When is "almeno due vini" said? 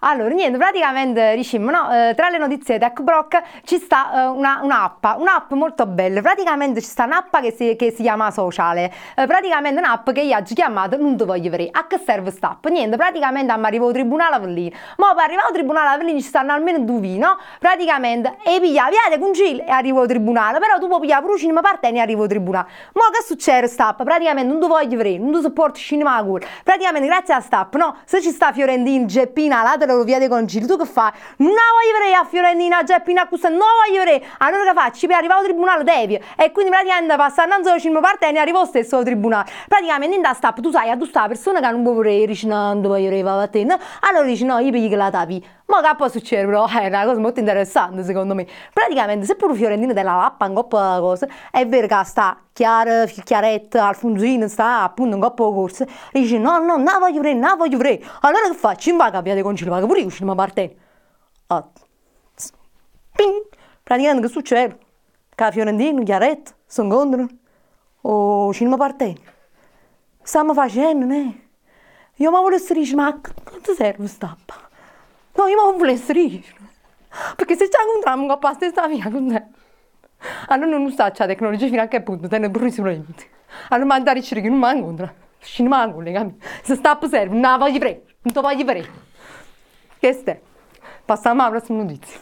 16.52-17.18